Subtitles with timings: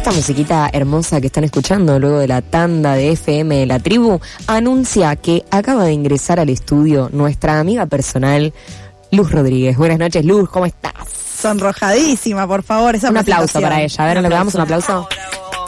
[0.00, 4.18] Esta musiquita hermosa que están escuchando luego de la tanda de FM de la tribu
[4.46, 8.54] anuncia que acaba de ingresar al estudio nuestra amiga personal
[9.12, 9.76] Luz Rodríguez.
[9.76, 10.94] Buenas noches, Luz, ¿cómo estás?
[11.38, 12.94] Sonrojadísima, por favor.
[12.94, 14.02] Esa un aplauso para ella.
[14.02, 15.06] A ver, ¿le damos un aplauso?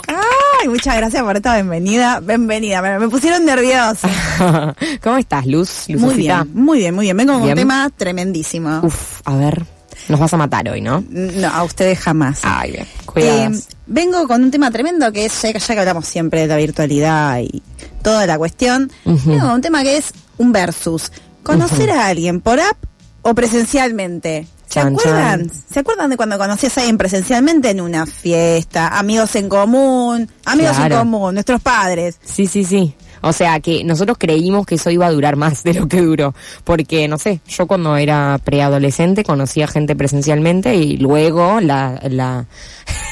[0.07, 2.19] Ay, muchas gracias por esta bienvenida.
[2.19, 4.09] Bienvenida, me, me pusieron nerviosa.
[5.03, 5.85] ¿Cómo estás, Luz?
[5.89, 7.17] Muy bien, muy bien, muy bien.
[7.17, 8.79] Vengo con un tema tremendísimo.
[8.81, 9.63] Uf, a ver,
[10.09, 11.03] nos vas a matar hoy, ¿no?
[11.07, 12.39] No, a ustedes jamás.
[12.41, 13.02] Ay, bien.
[13.15, 13.49] Eh,
[13.87, 17.39] vengo con un tema tremendo que es, ya, ya que hablamos siempre de la virtualidad
[17.39, 17.61] y
[18.01, 21.11] toda la cuestión, vengo con un tema que es un versus.
[21.43, 22.77] ¿Conocer a alguien por app
[23.21, 24.47] o presencialmente?
[24.67, 25.49] ¿Se Chan, acuerdan?
[25.49, 25.51] chan.
[25.71, 28.87] ¿Se acuerdan de cuando conocías a alguien presencialmente en una fiesta?
[28.97, 30.95] Amigos en común, amigos Claro.
[30.95, 32.17] en común, nuestros padres.
[32.25, 32.95] Sí, sí, sí.
[33.25, 36.35] O sea que nosotros creímos que eso iba a durar más de lo que duró.
[36.65, 42.45] Porque, no sé, yo cuando era preadolescente conocía gente presencialmente y luego la, la,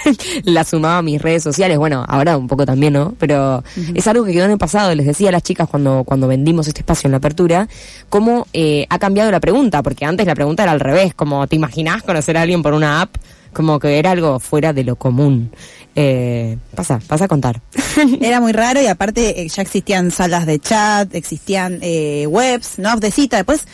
[0.44, 1.78] la sumaba a mis redes sociales.
[1.78, 3.16] Bueno, ahora un poco también, ¿no?
[3.20, 4.94] Pero es algo que quedó en el pasado.
[4.94, 7.70] Les decía a las chicas cuando, cuando vendimos este espacio en la apertura,
[8.10, 9.82] cómo eh, ha cambiado la pregunta.
[9.82, 13.02] Porque antes la pregunta era al revés, como, ¿te imaginás conocer a alguien por una
[13.02, 13.16] app?
[13.54, 15.52] Como que era algo fuera de lo común.
[15.96, 17.62] Eh, pasa, pasa a contar.
[18.22, 22.96] Era muy raro y aparte eh, ya existían salas de chat, existían eh, webs, no
[22.96, 23.38] de cita.
[23.38, 23.68] Después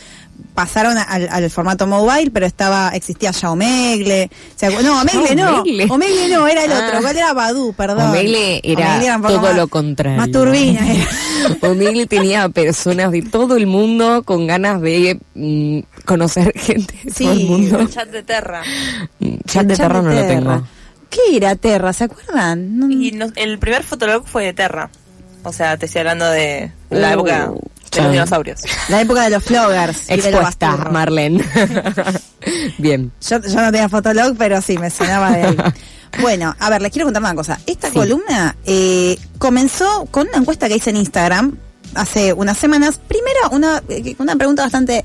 [0.54, 4.30] pasaron a- al, al formato mobile, pero estaba existía ya Omegle.
[4.56, 5.60] ¿Se acu- no, Omegle no.
[5.62, 5.86] Omegle.
[5.90, 6.86] Omegle no, era el Ah.
[6.88, 7.00] otro.
[7.02, 7.72] ¿Cuál era Badu?
[7.74, 8.10] Perdón.
[8.10, 10.18] Omegle era Omegle todo más- lo contrario.
[10.18, 11.06] Más turbina era.
[11.62, 17.24] Omegle tenía personas de todo el mundo con ganas de mm, conocer gente de Sí,
[17.24, 17.78] todo el mundo.
[17.80, 18.62] El chat de Terra.
[19.20, 20.28] Mm, Chat de El terror no lo Terra.
[20.28, 20.66] tengo.
[21.10, 21.92] ¿Qué era Terra?
[21.92, 22.78] ¿Se acuerdan?
[22.78, 24.90] No- Y no- el primer fotolog fue de Terra.
[25.44, 27.50] O sea, te estoy hablando de la Uh, época
[27.90, 28.60] de los dinosaurios.
[28.88, 30.04] La época de los floggers.
[30.10, 30.76] y de los Expuesta.
[30.90, 31.44] Marlene.
[32.78, 33.12] Bien.
[33.28, 35.56] Yo, yo no tenía fotolog, pero sí, me sonaba de ahí.
[36.22, 37.60] Bueno, a ver, les quiero contar una cosa.
[37.66, 37.94] Esta Sí.
[37.94, 41.58] columna eh, comenzó con una encuesta que hice en Instagram
[41.94, 42.98] hace unas semanas.
[43.06, 45.04] Primero, una, eh, una pregunta bastante...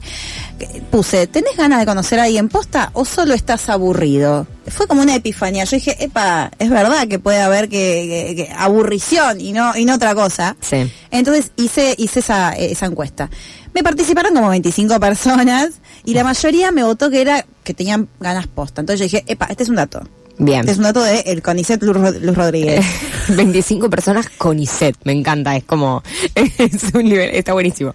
[0.91, 4.47] Puse, ¿tenés ganas de conocer a alguien posta o solo estás aburrido?
[4.67, 5.65] Fue como una epifanía.
[5.65, 9.83] Yo dije, epa, es verdad que puede haber que, que- que aburrición y no, y
[9.85, 10.55] no otra cosa.
[10.61, 10.89] Sí.
[11.11, 13.29] Entonces hice, hice esa, esa encuesta.
[13.73, 15.69] Me participaron como 25 personas
[16.05, 18.81] y la mayoría me votó que era que tenían ganas posta.
[18.81, 20.01] Entonces yo dije, epa, este es un dato.
[20.37, 20.67] Bien.
[20.67, 22.83] Es un dato de el CONICET Luz, Rod- Luz Rodríguez.
[23.29, 26.01] 25 personas con ISET, me encanta, es como,
[26.35, 27.93] es un nivel, está buenísimo.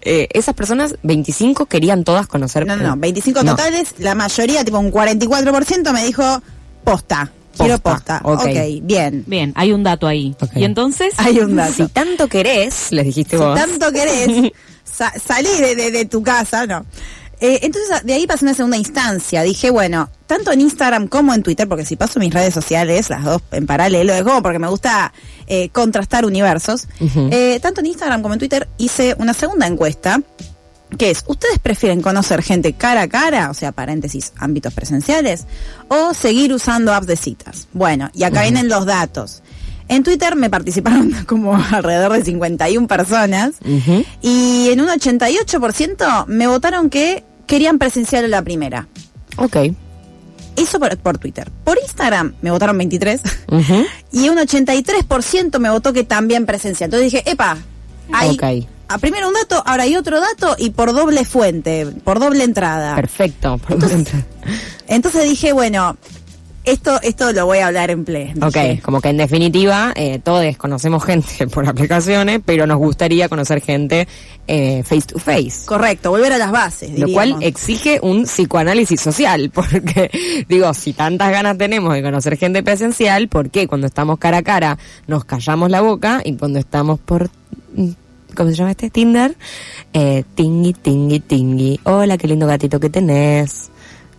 [0.00, 2.66] Eh, esas personas, 25, querían todas conocer.
[2.66, 3.52] No, no, no, 25 No.
[3.56, 6.42] totales, la mayoría, tipo un 44% me dijo
[6.84, 7.30] posta.
[7.56, 8.48] Quiero Posta, posta.
[8.48, 8.80] ok.
[8.82, 9.24] bien.
[9.26, 10.34] Bien, hay un dato ahí.
[10.54, 11.74] Y entonces, Hay un dato.
[11.74, 13.54] Si tanto querés, les dijiste si vos.
[13.54, 14.52] tanto querés,
[14.84, 16.86] sa- salí de, de- de tu casa, no.
[17.42, 19.42] Eh, entonces, de ahí pasé una segunda instancia.
[19.42, 23.24] Dije, bueno, tanto en Instagram como en Twitter, porque si paso mis redes sociales, las
[23.24, 25.12] dos en paralelo, es como porque me gusta
[25.48, 26.86] eh, contrastar universos.
[27.32, 30.22] Eh, tanto en Instagram como en Twitter hice una segunda encuesta,
[30.96, 35.46] que es, ¿ustedes prefieren conocer gente cara a cara, o sea, paréntesis, ámbitos presenciales,
[35.88, 37.66] o seguir usando apps de citas?
[37.72, 39.42] Bueno, y acá vienen los datos.
[39.88, 43.56] En Twitter me participaron como alrededor de 51 personas
[44.22, 48.88] y en un 88% me votaron que querían presencial la primera.
[49.36, 49.56] Ok.
[50.56, 51.50] Eso por, por Twitter.
[51.64, 53.84] Por Instagram me votaron 23 Ujú.
[54.12, 56.86] y un 83% me votó que también presencial.
[56.88, 57.58] Entonces dije, epa,
[58.10, 58.66] hay Ok.
[58.88, 62.94] a primero un dato, ahora hay otro dato y por doble fuente, por doble entrada.
[62.94, 63.60] Perfecto.
[64.88, 65.98] Entonces dije, bueno,
[66.64, 68.32] esto esto lo voy a hablar en play.
[68.40, 73.60] Ok, como que en definitiva eh, todos conocemos gente por aplicaciones, pero nos gustaría conocer
[73.60, 74.06] gente
[74.46, 75.64] eh, face to face.
[75.66, 76.98] Correcto, volver a las bases.
[76.98, 80.10] Lo cual exige un psicoanálisis social, porque
[80.48, 84.42] digo, si tantas ganas tenemos de conocer gente presencial, ¿por qué cuando estamos cara a
[84.42, 87.30] cara nos callamos la boca y cuando estamos por,
[87.74, 87.88] mm,
[88.36, 88.90] ¿cómo se llama este?
[88.90, 89.36] Tinder,
[89.92, 93.71] eh, tingui, tingui, tingui, hola, qué lindo gatito que tenés,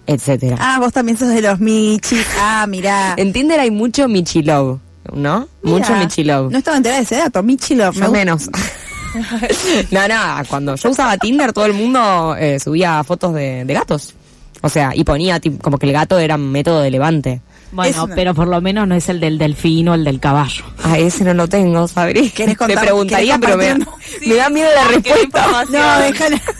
[0.08, 0.58] etcétera.
[0.60, 2.26] Ah, vos también sos de los michis.
[2.40, 3.16] Ah, mirá.
[3.18, 4.80] En Tinder hay mucho Michilove,
[5.14, 5.48] ¿no?
[5.62, 6.52] Mirá, Mucho Michilove.
[6.52, 7.94] No estaba enterada de ese dato, Michilov.
[7.94, 8.50] Yo menos.
[9.92, 10.16] no, no,
[10.50, 14.14] cuando yo usaba Tinder todo el mundo eh, subía fotos de, de gatos.
[14.62, 17.42] O sea, y ponía como que el gato era un método de levante.
[17.74, 20.20] Bueno, Es una- pero por lo menos no es el del delfín o el del
[20.20, 20.64] caballo.
[20.84, 22.30] Ah, ese no lo tengo, ¿sabrí?
[22.30, 25.66] ¿Querés Te contar- preguntaría, querés pero me da, me miedo la Qué respuesta.
[25.72, 26.42] No, déjala.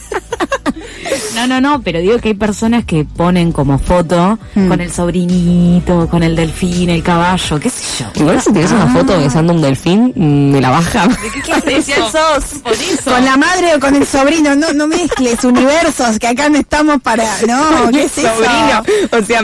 [1.36, 4.68] No, no, no, pero digo que hay personas que ponen como foto Mm.
[4.68, 8.22] con el sobrinito, con el delfín, el caballo, qué sé yo.
[8.22, 11.08] Igual si tienes una foto besando un delfín, mm, me la baja.
[11.34, 12.60] ¿Qué clase de fiel sos?
[12.62, 13.12] Por eso.
[13.12, 17.02] Con la madre o con el sobrino, no, no mezcles universos, que acá no estamos
[17.02, 17.26] para.
[17.48, 18.30] No, ¿qué es eso?
[18.36, 18.84] sobrino.
[19.12, 19.42] O sea,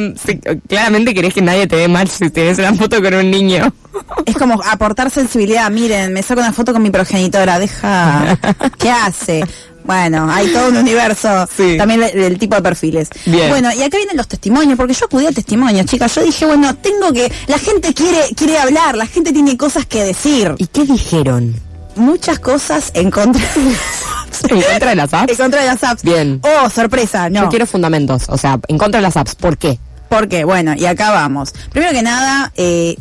[0.68, 3.72] claramente querés que nadie te dé mal si tienes una foto con un niño.
[4.26, 5.70] Es como aportar sensibilidad.
[5.70, 8.38] Miren, me saco una foto con mi progenitora, deja.
[8.78, 9.44] ¿Qué hace?
[9.84, 11.76] Bueno, hay todo un universo Sí.
[11.78, 13.10] también del, tipo de perfiles.
[13.26, 13.50] Bien.
[13.50, 16.14] Bueno, y acá vienen los testimonios, porque yo acudí al testimonio, chicas.
[16.16, 17.32] Yo dije, bueno, tengo que.
[17.48, 20.54] La gente quiere, quiere hablar, la gente tiene cosas que decir.
[20.58, 21.56] ¿Y qué dijeron?
[21.96, 23.42] Muchas cosas en contra,
[24.48, 25.38] ¿En contra de las en apps?
[25.38, 26.04] contra de las apps.
[26.04, 26.40] Bien.
[26.44, 27.44] Oh, sorpresa, no.
[27.44, 28.24] Yo quiero fundamentos.
[28.30, 29.36] O sea, en contra de las apps.
[29.36, 29.80] ¿Por qué?
[30.10, 30.44] ¿Por qué?
[30.44, 31.54] Bueno, y acá vamos.
[31.72, 32.96] Primero que nada, eh,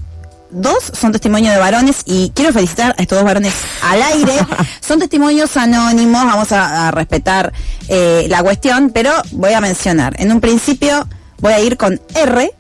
[0.51, 4.33] dos son testimonios de varones y quiero felicitar a estos dos varones al aire.
[4.81, 7.53] son testimonios anónimos, vamos a, a respetar
[7.89, 10.15] eh, la cuestión, pero voy a mencionar.
[10.21, 11.09] En un principio
[11.41, 12.53] voy a ir con R,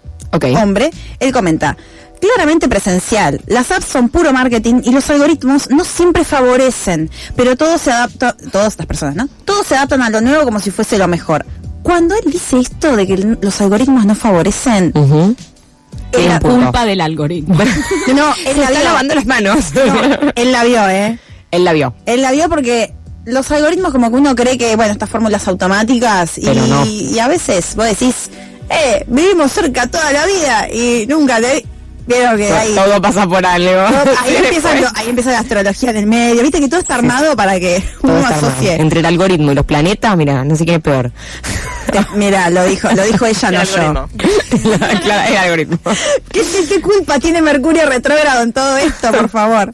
[0.57, 0.91] hombre.
[1.21, 1.77] Él comenta.
[2.21, 3.41] Claramente presencial.
[3.47, 8.37] Las apps son puro marketing y los algoritmos no siempre favorecen, pero todo se adapta,
[8.51, 9.29] todas las personas, ¿no?
[9.45, 11.47] Todos se adaptan a lo nuevo como si fuese lo mejor.
[11.83, 15.43] Cuando él dice esto de que los algoritmos no favorecen, un punto.
[16.41, 17.55] Culpa del algoritmo.
[18.15, 18.85] no, él Se la está vio.
[18.85, 19.57] lavando las manos.
[19.75, 21.19] No, él la vio, ¿eh?
[21.51, 21.95] Él la vio.
[22.07, 22.95] Él la vio porque
[23.25, 26.85] los algoritmos como que uno cree que, bueno, estas fórmulas automáticas y, Pero no.
[26.87, 28.31] y a veces vos decís,
[28.71, 31.65] eh, vivimos cerca toda la vida y nunca te...
[32.09, 32.75] Vieron que hay...
[32.75, 33.81] Todo pasa por algo.
[34.21, 36.43] Ahí empieza, lo- ahí empieza la astrología en el medio.
[36.43, 38.47] Viste que todo está armado para que Todo uno armado.
[38.49, 38.75] asocie.
[38.81, 41.13] Entre el algoritmo y los planetas, mira, no sé quién es peor.
[41.93, 43.75] Te- Mira, lo dijo, lo dijo ella, El no yo.
[43.83, 44.09] algoritmo.
[45.03, 45.79] claro, el algoritmo.
[46.33, 49.71] ¿Qué, qué, qué culpa tiene Mercurio retrógrado en todo esto, por favor?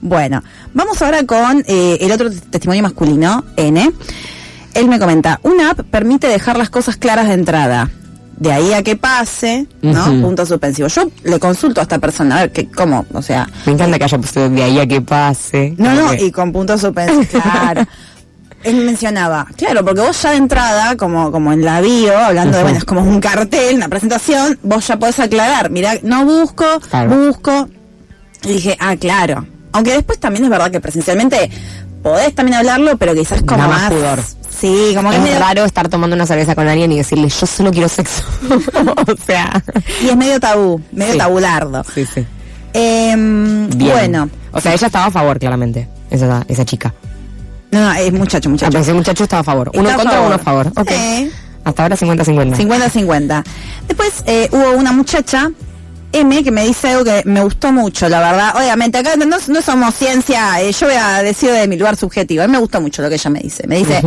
[0.00, 0.42] Bueno,
[0.74, 3.90] vamos ahora con eh, el otro testimonio masculino, N.
[4.74, 7.90] Él me comenta, una app permite dejar las cosas claras de entrada.
[8.38, 10.04] De ahí a que pase, ¿no?
[10.22, 10.86] Punto suspensivo.
[10.88, 13.04] Yo le consulto a esta persona, a ver, que, ¿cómo?
[13.12, 15.74] O sea, Me encanta que haya puesto de ahí a que pase.
[15.76, 17.84] no, no, y con punto suspensivo, claro.
[18.64, 22.62] Él mencionaba, claro, porque vos ya de entrada, como, como en la bio, hablando de,
[22.64, 27.16] bueno, es como un cartel, una presentación, vos ya podés aclarar, mira, no busco, Claro.
[27.16, 27.68] busco.
[28.44, 29.46] Y dije, ah, claro.
[29.72, 31.50] Aunque después también es verdad que presencialmente
[32.02, 33.90] podés también hablarlo, pero quizás como más más...
[33.92, 34.18] pudor.
[34.60, 37.46] Sí, como que es Es raro estar tomando una cerveza con alguien y decirle, yo
[37.46, 38.22] solo quiero sexo.
[39.06, 39.62] o sea.
[40.02, 41.18] y es medio tabú, medio Sí.
[41.18, 41.84] tabulardo.
[41.94, 42.26] Sí, sí.
[42.72, 43.68] Bien.
[43.78, 45.88] bueno, O sea, ella estaba a favor, claramente.
[46.10, 46.94] Esa, esa chica.
[47.70, 48.70] no, no, es muchacho, Ah, muchacho.
[48.72, 49.70] pero ese muchacho estaba a favor.
[49.74, 50.26] Uno contra, favor.
[50.26, 50.66] uno a favor.
[50.76, 50.90] Ok.
[50.90, 51.30] Sí.
[51.64, 52.56] Hasta ahora 50-50.
[52.56, 53.44] 50-50.
[53.88, 55.50] Después eh, hubo una muchacha,
[56.12, 58.54] M, que me dice algo que me gustó mucho, la verdad.
[58.56, 62.42] Obviamente, acá no, no somos ciencia, eh, yo voy a decir de mi lugar subjetivo.
[62.42, 63.66] A mí me gustó mucho lo que ella me dice.
[63.66, 64.02] Me dice,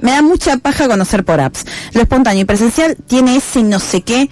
[0.00, 1.64] me da mucha paja conocer por apps.
[1.92, 4.28] Lo espontáneo y presencial tiene ese no sé qué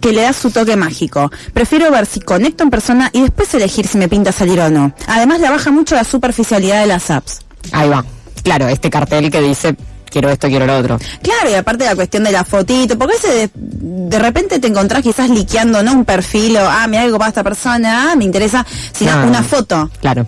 [0.00, 1.30] que le da su toque mágico.
[1.52, 4.94] Prefiero ver si conecto en persona y después elegir si me pinta salir o no.
[5.06, 7.40] Además, le baja mucho la superficialidad de las apps.
[7.72, 8.04] Ahí va.
[8.42, 9.76] Claro, este cartel que dice,
[10.12, 10.98] quiero esto, quiero lo otro.
[11.22, 15.02] Claro, y aparte la cuestión de la fotito, porque ese de, de repente te encontrás
[15.02, 15.92] quizás liqueando, ¿no?
[15.92, 19.26] Un perfil o, ah, mira algo para esta persona, ah, me interesa, sino No.
[19.28, 19.90] una foto.
[20.00, 20.26] Claro.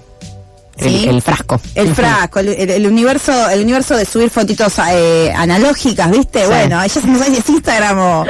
[0.76, 1.06] El, Sí.
[1.08, 1.60] el frasco.
[1.76, 6.40] El frasco, el, el- el universo, el universo de subir fotitos eh, analógicas, ¿viste?
[6.40, 6.46] Sí.
[6.48, 8.26] Bueno, ella no sabe si es Instagram o...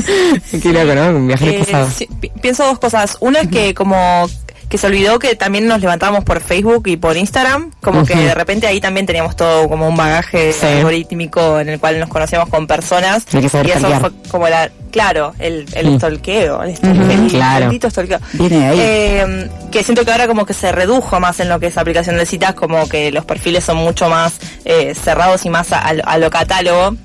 [0.62, 1.08] Qué loco, ¿no?
[1.18, 2.08] Un viaje Eh, sí,
[2.40, 3.18] pienso dos cosas.
[3.20, 4.26] Una es que como
[4.72, 8.34] que se olvidó que también nos levantamos por Facebook y por Instagram, como que de
[8.34, 10.64] repente ahí también teníamos todo como un bagaje Sí.
[10.64, 13.62] algorítmico en el cual nos conocíamos con personas y eso
[14.00, 15.96] fue como la claro, el, el Mm.
[15.98, 17.64] stalkeo, el, stalkeo, Ujú, el claro.
[17.66, 18.18] maldito stalkeo.
[18.32, 18.78] Viene de ahí.
[18.80, 22.16] Eh, que siento que ahora como que se redujo más en lo que es aplicación
[22.16, 25.92] de citas, como que los perfiles son mucho más eh, cerrados y más a, a
[25.92, 26.96] lo- a lo catálogo.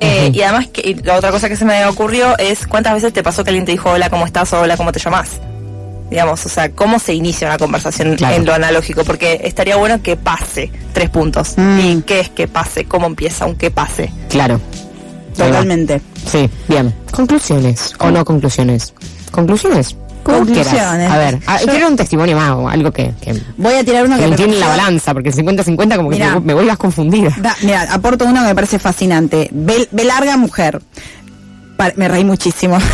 [0.00, 0.30] Eh.
[0.32, 3.22] Y además, que, y la otra cosa que se me ocurrió es cuántas veces te
[3.22, 4.50] pasó que alguien te dijo hola, ¿cómo estás?
[4.54, 5.38] o hola, ¿cómo te llamas?
[6.10, 8.36] Digamos, o sea, ¿cómo se inicia una conversación Claro.
[8.36, 9.04] en lo analógico?
[9.04, 11.54] Porque estaría bueno que pase tres puntos.
[11.56, 11.80] Mm.
[11.80, 12.84] ¿Y qué es que pase?
[12.84, 14.10] ¿Cómo empieza un que pase?
[14.28, 14.60] Claro.
[15.36, 16.00] Totalmente.
[16.30, 16.94] Sí, bien.
[17.10, 17.94] Conclusiones.
[17.98, 18.94] ¿O no conclusiones?
[19.32, 19.96] ¿Conclusiones?
[20.22, 21.10] Conclusiones.
[21.10, 24.04] A ver, a- Yo- quiero un testimonio más o algo que, que, Voy a tirar
[24.06, 26.34] uno que que me la balanza, porque el 50-50 como que Mirá.
[26.34, 27.30] me, me vuelvas confundida.
[27.38, 29.48] Da- mira, aporto uno que me parece fascinante.
[29.52, 30.80] Ve, ve larga mujer.
[31.76, 32.78] Pa- me reí muchísimo.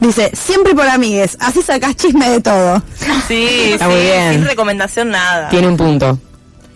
[0.00, 2.82] Dice, siempre por amigues, así sacás chisme de todo.
[3.28, 4.32] Sí, Está sí, muy bien.
[4.34, 5.48] sin recomendación nada.
[5.50, 6.18] Tiene un punto.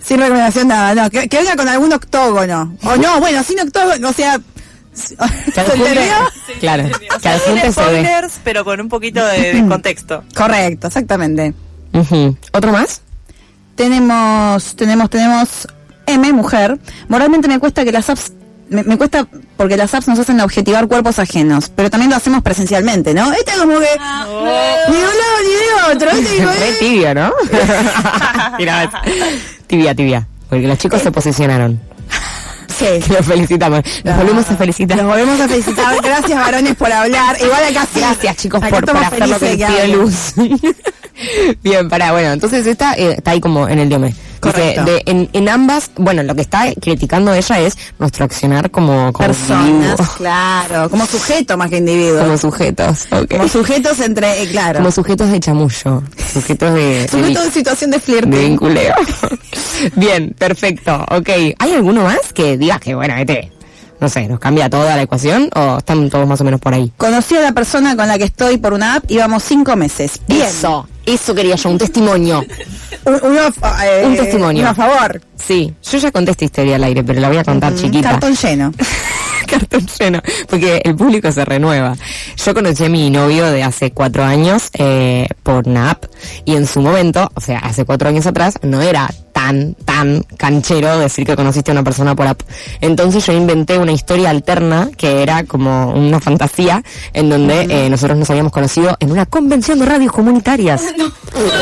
[0.03, 2.77] Sin recomendación nada, no, que, que venga con algún octógono.
[2.83, 4.39] O no, bueno, sin octógono, o sea...
[6.61, 6.85] Claro,
[7.17, 10.23] O sea, sin spoilers, pero con un poquito de, de contexto.
[10.37, 11.53] Correcto, exactamente.
[12.53, 13.01] ¿Otro más?
[13.75, 15.69] Tenemos, tenemos, tenemos
[16.07, 16.79] M, mujer.
[17.09, 18.33] Moralmente me cuesta que las apps
[18.69, 22.43] me, me cuesta porque las apps nos hacen objetivar cuerpos ajenos, pero también lo hacemos
[22.43, 23.33] presencialmente, ¿no?
[23.33, 23.89] Este como que
[24.89, 26.77] ni de un lado ni de otro, este digo, eh.
[26.79, 27.33] tibia, ¿no?
[29.67, 30.27] Tibia, tibia.
[30.49, 31.81] Porque los chicos se posicionaron.
[32.79, 32.87] Sí.
[33.07, 33.81] Que los felicitamos.
[34.03, 34.97] Los volvemos a felicitar.
[34.99, 35.97] Los volvemos a felicitar.
[36.03, 37.37] Gracias, varones, por hablar.
[37.41, 38.01] Igual acá sí.
[38.01, 39.99] Gracias, chicos, Acá por, por estamos hacer lo que felices les de pide hablen.
[39.99, 40.35] luz.
[41.63, 44.15] Bien, pará, bueno, entonces esta eh, está ahí como en el diome.
[44.53, 44.85] Correcto.
[44.85, 49.27] de- en, en ambas, bueno, lo que está criticando ella es nuestro accionar como, como
[49.27, 50.91] Personas, individuo, claro.
[50.91, 52.21] Como sujeto más que individuo.
[52.21, 53.07] como sujetos.
[53.11, 53.31] ok.
[53.31, 54.79] Como sujetos entre, eh, claro.
[54.79, 58.31] Como sujetos de chamullo, sujetos de, de sujeto vi- de situación de de flirting.
[58.31, 58.95] vinculeo.
[59.97, 61.29] Bien, perfecto, ok.
[61.59, 63.53] ¿Hay alguno más que diga que, bueno, este,
[64.01, 66.93] no sé, nos cambia toda la ecuación o están todos más o menos por ahí?
[66.97, 70.21] Conocí a la persona con la que estoy por una app, íbamos cinco meses.
[70.29, 70.43] Bien.
[70.47, 72.45] Eso, eso quería yo, un testimonio.
[73.05, 73.41] Uno
[73.83, 74.63] eh, Un testimonio.
[74.63, 75.21] uno a favor.
[75.37, 78.11] Sí, yo ya conté esta historia al aire, pero la voy a contar chiquita.
[78.13, 78.73] Cartón lleno.
[79.47, 81.97] Cartón lleno, porque el público se renueva.
[82.45, 86.05] Yo conocí a mi novio de hace cuatro años eh, por una app
[86.45, 89.11] y en su momento, o sea, hace cuatro años atrás, no era
[89.45, 92.41] tan, tan canchero decir que conociste a una persona por app.
[92.81, 96.83] Entonces yo inventé una historia alterna que era como una fantasía
[97.13, 100.83] en donde eh, nosotros nos habíamos conocido en una convención de radios comunitarias.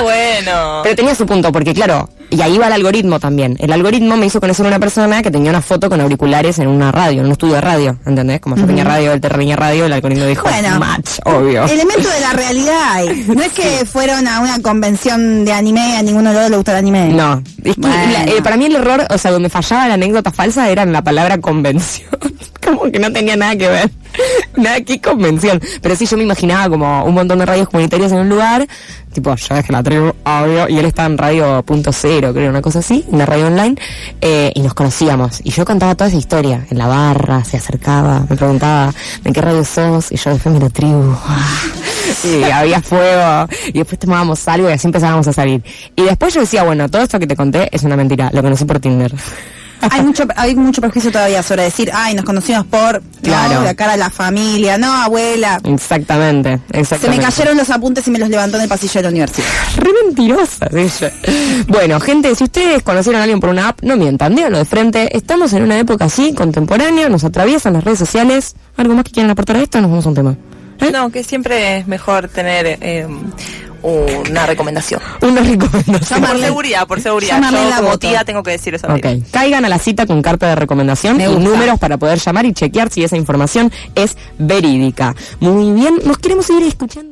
[0.02, 0.80] Bueno.
[0.82, 3.56] Pero tenía su punto, porque claro, y ahí va el algoritmo también.
[3.60, 6.68] El algoritmo me hizo conocer a una persona que tenía una foto con auriculares en
[6.68, 8.40] una radio, en un estudio de radio, ¿entendés?
[8.40, 10.78] Como yo tenía radio, él tenía radio, el algoritmo dijo, Bueno.
[10.78, 11.64] match, obvio.
[11.64, 13.24] Elemento de la realidad hay.
[13.34, 16.56] No es que fueron a una convención de anime, a ninguno de los dos le
[16.56, 17.08] gusta el anime.
[17.08, 18.12] No, es que Bueno.
[18.12, 20.92] la- eh, para mí el error, o sea, donde fallaba la anécdota falsa era en
[20.92, 22.08] la palabra convención.
[22.64, 23.90] Como que no tenía nada que ver.
[24.56, 25.60] nada que convención.
[25.80, 28.66] Pero sí, yo me imaginaba como un montón de radios comunitarias en un lugar,
[29.12, 32.62] tipo, yo dejé la tribu, obvio, y él estaba en radio punto cero, creo, una
[32.62, 33.76] cosa así, una radio online,
[34.20, 35.40] eh, y nos conocíamos.
[35.44, 38.92] Y yo contaba toda esa historia, en la barra, se acercaba, me preguntaba,
[39.22, 40.10] ¿de qué radio sos?
[40.12, 41.14] Y yo me la tribu.
[42.24, 45.62] y había fuego, y después tomábamos algo y así empezábamos a salir.
[45.96, 48.64] Y después yo decía, bueno, todo esto que te conté es una mentira, lo conocí
[48.64, 49.12] por Tinder.
[49.90, 53.54] Hay mucho, hay mucho prejuicio todavía sobre decir, ay, nos conocimos por, Claro.
[53.54, 55.60] no, la cara a la familia, no, abuela.
[55.64, 57.24] Exactamente, Se me exactamente.
[57.24, 59.46] cayeron los apuntes y me los levantó en el pasillo de la universidad.
[59.76, 61.12] Re mentirosa ella.
[61.68, 65.16] Bueno, gente, si ustedes conocieron a alguien por una app, no mientan, díganlo de frente.
[65.16, 68.54] Estamos en una época así, contemporánea, nos atraviesan las redes sociales.
[68.76, 69.80] ¿Algo más que quieran aportar a esto?
[69.80, 70.36] Nos vamos a un tema.
[70.80, 70.90] ¿Eh?
[70.92, 73.06] No, que siempre es mejor tener eh,
[73.82, 75.00] una recomendación.
[75.22, 76.20] Una recomendación.
[76.22, 77.34] Por seguridad, por seguridad.
[77.36, 77.98] Llámame Yo la como voto.
[77.98, 78.86] tía tengo que decir eso.
[78.88, 79.22] al Ok, aire.
[79.30, 81.42] caigan a la cita con carta de recomendación Me y gusta.
[81.42, 85.14] números para poder llamar y chequear si esa información es verídica.
[85.40, 87.11] Muy bien, nos queremos seguir escuchando.